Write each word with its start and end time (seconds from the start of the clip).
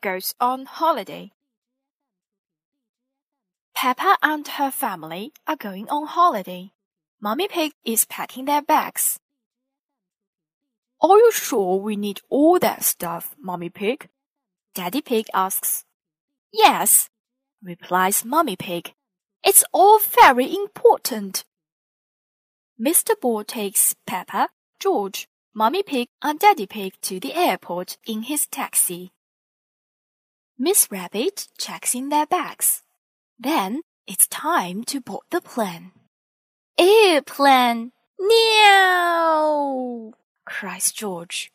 Goes 0.00 0.34
on 0.40 0.64
holiday. 0.66 1.32
Peppa 3.74 4.16
and 4.22 4.46
her 4.46 4.70
family 4.70 5.32
are 5.46 5.56
going 5.56 5.88
on 5.88 6.06
holiday. 6.06 6.72
Mummy 7.20 7.48
Pig 7.48 7.72
is 7.84 8.04
packing 8.04 8.46
their 8.46 8.62
bags. 8.62 9.18
Are 11.00 11.16
you 11.16 11.32
sure 11.32 11.76
we 11.76 11.96
need 11.96 12.20
all 12.28 12.58
that 12.60 12.84
stuff, 12.84 13.34
Mummy 13.38 13.70
Pig? 13.70 14.08
Daddy 14.74 15.02
Pig 15.02 15.26
asks. 15.34 15.84
Yes, 16.52 17.08
replies 17.62 18.24
Mummy 18.24 18.56
Pig. 18.56 18.94
It's 19.44 19.64
all 19.72 19.98
very 19.98 20.54
important. 20.54 21.44
Mr. 22.80 23.20
Bull 23.20 23.44
takes 23.44 23.94
Peppa, 24.06 24.48
George, 24.78 25.28
Mummy 25.54 25.82
Pig, 25.82 26.08
and 26.22 26.38
Daddy 26.38 26.66
Pig 26.66 26.94
to 27.02 27.20
the 27.20 27.34
airport 27.34 27.98
in 28.06 28.22
his 28.22 28.46
taxi. 28.46 29.12
Miss 30.58 30.88
Rabbit 30.90 31.48
checks 31.58 31.94
in 31.94 32.08
their 32.08 32.26
bags. 32.26 32.82
Then 33.38 33.82
it's 34.06 34.26
time 34.28 34.84
to 34.84 35.00
board 35.00 35.24
the 35.30 35.40
plane. 35.40 35.92
Airplane! 36.78 37.92
Meow! 38.18 40.12
cries 40.44 40.92
George. 40.92 41.50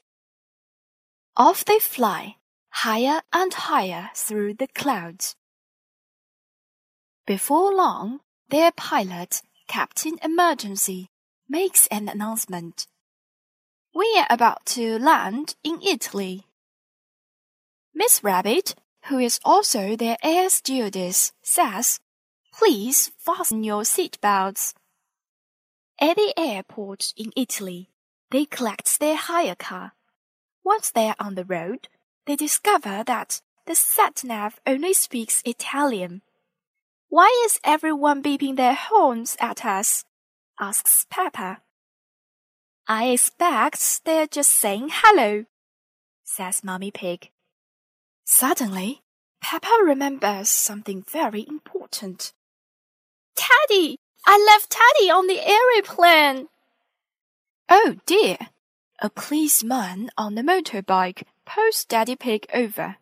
Off 1.36 1.64
they 1.64 1.80
fly, 1.80 2.36
higher 2.70 3.22
and 3.32 3.54
higher 3.54 4.10
through 4.16 4.56
the 4.56 4.68
clouds. 4.68 5.36
Before 7.26 7.74
long, 7.74 8.22
their 8.50 8.72
pilot, 8.72 9.42
Captain 9.68 10.18
Emergency, 10.24 11.10
makes 11.50 11.88
an 11.88 12.10
announcement. 12.10 12.88
We 13.94 14.18
are 14.20 14.28
about 14.30 14.66
to 14.68 14.98
land 15.00 15.56
in 15.64 15.82
Italy. 15.82 16.46
Miss 17.94 18.24
Rabbit, 18.24 18.76
who 19.08 19.20
is 19.20 19.40
also 19.46 19.96
their 19.96 20.18
air 20.24 20.50
stewardess, 20.50 21.32
says, 21.42 22.00
Please 22.54 23.12
fasten 23.18 23.64
your 23.64 23.86
seat 23.86 24.20
belts. 24.22 24.74
At 26.00 26.16
the 26.16 26.34
airport 26.38 27.14
in 27.16 27.32
Italy, 27.36 27.90
they 28.32 28.46
collect 28.46 29.00
their 29.00 29.16
hire 29.16 29.56
car. 29.56 29.94
Once 30.64 30.92
they 30.92 31.08
are 31.08 31.16
on 31.20 31.36
the 31.36 31.46
road, 31.46 31.88
they 32.26 32.36
discover 32.36 33.04
that 33.06 33.42
the 33.66 33.76
sat-nav 33.76 34.60
only 34.66 34.94
speaks 34.94 35.42
Italian. 35.46 36.22
Why 37.10 37.32
is 37.46 37.60
everyone 37.64 38.22
beeping 38.22 38.58
their 38.58 38.76
horns 38.76 39.38
at 39.40 39.66
us? 39.66 40.04
asks 40.60 41.06
Peppa. 41.10 41.62
I 42.88 43.10
expect 43.10 44.06
they're 44.06 44.28
just 44.28 44.52
saying 44.52 44.90
hello, 44.92 45.46
says 46.24 46.64
Mummy 46.64 46.92
Pig. 46.92 47.30
Suddenly, 48.30 49.04
Peppa 49.42 49.72
remembers 49.86 50.50
something 50.50 51.02
very 51.02 51.48
important. 51.48 52.34
Teddy! 53.38 54.00
I 54.26 54.38
left 54.46 54.70
Teddy 54.70 55.10
on 55.10 55.28
the 55.28 55.40
aeroplane! 55.40 56.50
Oh 57.70 57.96
dear! 58.06 58.38
A 59.00 59.10
policeman 59.10 60.10
on 60.18 60.38
a 60.38 60.44
motorbike 60.44 61.24
pulls 61.46 61.86
Daddy 61.86 62.18
Pig 62.18 62.46
over. 62.54 62.98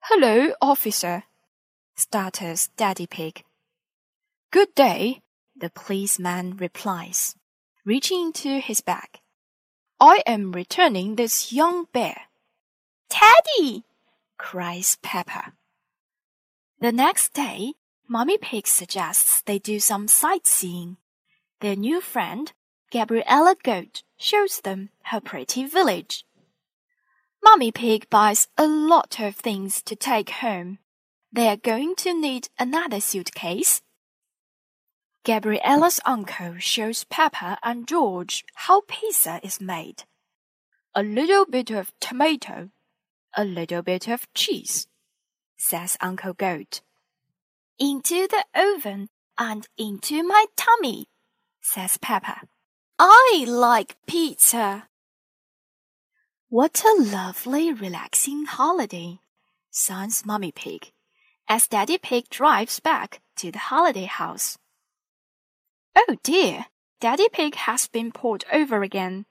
Hello, 0.00 0.54
officer, 0.60 1.22
stutters 1.94 2.68
Daddy 2.76 3.06
Pig. 3.06 3.44
Good 4.50 4.74
day, 4.74 5.22
the 5.54 5.70
policeman 5.70 6.56
replies, 6.56 7.36
reaching 7.84 8.22
into 8.22 8.58
his 8.58 8.80
bag. 8.80 9.20
I 10.00 10.20
am 10.26 10.50
returning 10.50 11.14
this 11.14 11.52
young 11.52 11.86
bear. 11.92 12.22
Teddy! 13.08 13.84
Cries 14.42 14.98
Peppa. 15.02 15.52
The 16.80 16.90
next 16.90 17.32
day, 17.32 17.74
Mummy 18.08 18.36
Pig 18.36 18.66
suggests 18.66 19.40
they 19.40 19.60
do 19.60 19.78
some 19.78 20.08
sightseeing. 20.08 20.96
Their 21.60 21.76
new 21.76 22.00
friend, 22.00 22.52
Gabriella 22.90 23.54
Goat 23.62 24.02
shows 24.18 24.60
them 24.60 24.90
her 25.04 25.20
pretty 25.20 25.64
village. 25.64 26.24
Mummy 27.42 27.70
Pig 27.70 28.10
buys 28.10 28.48
a 28.58 28.66
lot 28.66 29.20
of 29.20 29.36
things 29.36 29.80
to 29.82 29.94
take 29.94 30.30
home. 30.30 30.78
They 31.32 31.46
are 31.48 31.56
going 31.56 31.94
to 31.98 32.12
need 32.12 32.48
another 32.58 33.00
suitcase. 33.00 33.80
Gabriella's 35.24 36.00
uncle 36.04 36.56
shows 36.58 37.04
Peppa 37.04 37.58
and 37.62 37.86
George 37.86 38.44
how 38.66 38.82
pizza 38.88 39.38
is 39.44 39.60
made. 39.60 40.02
A 40.96 41.02
little 41.02 41.46
bit 41.46 41.70
of 41.70 41.92
tomato, 42.00 42.70
a 43.36 43.44
little 43.44 43.82
bit 43.82 44.08
of 44.08 44.32
cheese, 44.34 44.86
says 45.56 45.96
Uncle 46.00 46.34
Goat. 46.34 46.80
Into 47.78 48.28
the 48.28 48.44
oven 48.54 49.08
and 49.38 49.66
into 49.76 50.22
my 50.22 50.46
tummy, 50.56 51.06
says 51.60 51.98
Peppa. 51.98 52.42
I 52.98 53.44
like 53.48 53.96
pizza. 54.06 54.88
What 56.48 56.84
a 56.84 57.02
lovely, 57.02 57.72
relaxing 57.72 58.44
holiday, 58.44 59.18
sounds 59.70 60.26
Mummy 60.26 60.52
Pig, 60.52 60.92
as 61.48 61.66
Daddy 61.66 61.98
Pig 61.98 62.28
drives 62.28 62.78
back 62.78 63.22
to 63.36 63.50
the 63.50 63.58
holiday 63.58 64.04
house. 64.04 64.58
Oh 65.96 66.16
dear, 66.22 66.66
Daddy 67.00 67.28
Pig 67.32 67.54
has 67.54 67.88
been 67.88 68.12
pulled 68.12 68.44
over 68.52 68.82
again. 68.82 69.26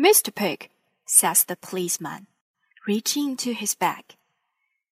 Mr. 0.00 0.34
Pig, 0.34 0.70
says 1.10 1.42
the 1.42 1.56
policeman, 1.56 2.28
reaching 2.86 3.30
into 3.30 3.52
his 3.52 3.74
bag. 3.74 4.16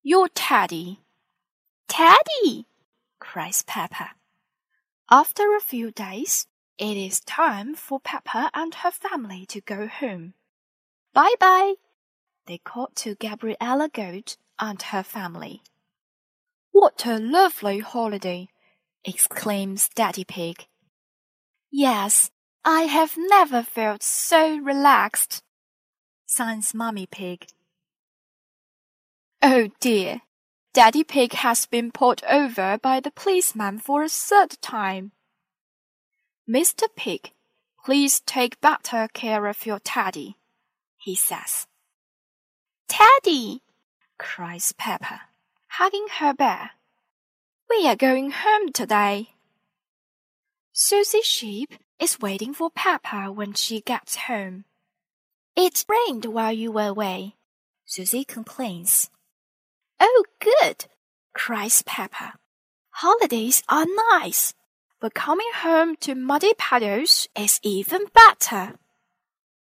Your 0.03 0.29
Teddy. 0.29 0.99
Teddy! 1.87 2.67
cries 3.21 3.62
Peppa. 3.62 4.11
After 5.09 5.55
a 5.56 5.61
few 5.61 5.93
days, 5.93 6.49
it 6.77 6.97
is 6.97 7.21
time 7.21 7.77
for 7.77 8.01
Peppa 8.01 8.51
and 8.53 8.75
her 8.75 8.91
family 8.91 9.47
to 9.47 9.61
go 9.61 9.87
home. 9.87 10.34
Bye 11.15 11.34
bye, 11.39 11.75
they 12.47 12.59
called 12.59 12.97
to 12.97 13.15
Gabriella 13.15 13.89
Goat 13.89 14.37
and 14.59 14.83
her 14.83 15.05
family. 15.05 15.62
What 16.73 17.06
a 17.06 17.19
lovely 17.19 17.79
holiday, 17.79 18.49
exclaims 19.05 19.89
Daddy 19.95 20.25
Pig. 20.25 20.67
Yes, 21.71 22.33
I 22.65 22.83
have 22.83 23.15
never 23.17 23.62
felt 23.62 24.03
so 24.03 24.56
relaxed, 24.59 25.43
signs 26.28 26.75
Mummy 26.75 27.06
Pig. 27.06 27.47
Oh 29.43 29.69
dear, 29.81 30.21
Daddy 30.75 31.03
Pig 31.03 31.33
has 31.33 31.65
been 31.65 31.91
pulled 31.91 32.22
over 32.28 32.78
by 32.83 33.00
the 33.00 33.11
policeman 33.11 33.78
for 33.78 34.03
a 34.03 34.09
third 34.11 34.61
time. 34.61 35.12
Mr. 36.49 36.84
Pig, 36.94 37.33
please 37.83 38.21
take 38.21 38.61
better 38.61 39.09
care 39.15 39.47
of 39.47 39.65
your 39.65 39.78
Teddy, 39.78 40.37
he 40.99 41.15
says. 41.15 41.67
Teddy, 42.88 43.62
cries 44.19 44.72
Peppa, 44.77 45.22
hugging 45.69 46.06
her 46.19 46.34
bear. 46.34 46.72
We 47.71 47.87
are 47.88 47.97
going 47.97 48.33
home 48.33 48.72
today. 48.72 49.31
Susie 50.72 51.22
Sheep 51.22 51.72
is 51.99 52.21
waiting 52.21 52.53
for 52.53 52.71
Peppa 52.71 53.33
when 53.33 53.55
she 53.55 53.81
gets 53.81 54.17
home. 54.17 54.65
It 55.61 55.85
rained 55.89 56.25
while 56.25 56.53
you 56.53 56.71
were 56.71 56.87
away, 56.87 57.35
Susie 57.85 58.25
complains. 58.25 59.11
Oh, 59.99 60.25
good, 60.38 60.87
cries 61.35 61.82
Peppa. 61.82 62.35
Holidays 62.91 63.65
are 63.69 63.85
nice 64.12 64.55
but 65.00 65.15
coming 65.15 65.50
home 65.56 65.97
to 65.97 66.15
muddy 66.15 66.55
puddles 66.59 67.29
is 67.37 67.59
even 67.65 68.05
better. 68.15 68.75